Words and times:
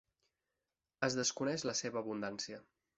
Es 1.09 1.19
desconeix 1.21 1.69
la 1.71 1.79
seva 1.85 2.05
abundància. 2.05 2.65